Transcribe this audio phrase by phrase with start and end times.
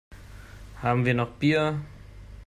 [0.81, 1.79] Haben wir noch Bier?